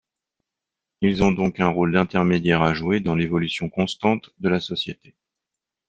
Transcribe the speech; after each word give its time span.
Ils 1.01 1.21
ont 1.21 1.31
donc 1.31 1.59
un 1.59 1.67
rôle 1.67 1.91
d'intermédiaire 1.91 2.63
à 2.63 2.73
jouer 2.73 3.01
dans 3.01 3.13
l'évolution 3.13 3.69
constante 3.69 4.31
de 4.39 4.49
la 4.49 4.59
société. 4.59 5.13